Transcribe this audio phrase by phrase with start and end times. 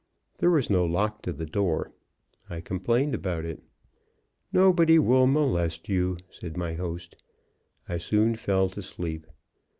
[0.39, 1.91] There was no lock to the door;
[2.49, 3.61] I complained about it.
[4.51, 7.21] "Nobody will molest you," said my host.
[7.87, 9.27] I soon fell to sleep.